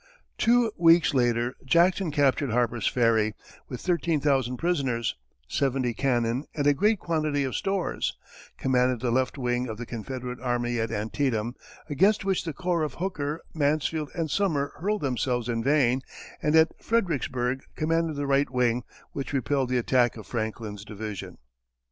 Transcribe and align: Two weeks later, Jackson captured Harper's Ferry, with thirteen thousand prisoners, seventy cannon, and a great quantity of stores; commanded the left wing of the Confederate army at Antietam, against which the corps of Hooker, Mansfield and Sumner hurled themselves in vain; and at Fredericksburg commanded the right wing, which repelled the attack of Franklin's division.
Two 0.39 0.71
weeks 0.77 1.13
later, 1.13 1.53
Jackson 1.63 2.09
captured 2.09 2.49
Harper's 2.49 2.87
Ferry, 2.87 3.35
with 3.69 3.81
thirteen 3.81 4.19
thousand 4.19 4.57
prisoners, 4.57 5.15
seventy 5.47 5.93
cannon, 5.93 6.45
and 6.55 6.65
a 6.65 6.73
great 6.73 6.97
quantity 6.97 7.43
of 7.43 7.55
stores; 7.55 8.17
commanded 8.57 8.99
the 8.99 9.11
left 9.11 9.37
wing 9.37 9.67
of 9.67 9.77
the 9.77 9.85
Confederate 9.85 10.39
army 10.39 10.79
at 10.79 10.89
Antietam, 10.89 11.53
against 11.87 12.25
which 12.25 12.45
the 12.45 12.51
corps 12.51 12.81
of 12.81 12.95
Hooker, 12.95 13.41
Mansfield 13.53 14.09
and 14.15 14.31
Sumner 14.31 14.71
hurled 14.79 15.01
themselves 15.01 15.47
in 15.47 15.61
vain; 15.63 16.01
and 16.41 16.55
at 16.55 16.83
Fredericksburg 16.83 17.61
commanded 17.75 18.15
the 18.15 18.25
right 18.25 18.49
wing, 18.49 18.81
which 19.11 19.33
repelled 19.33 19.69
the 19.69 19.77
attack 19.77 20.17
of 20.17 20.25
Franklin's 20.25 20.83
division. 20.83 21.37